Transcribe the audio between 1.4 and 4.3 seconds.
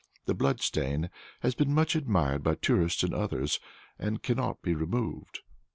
has been much admired by tourists and others, and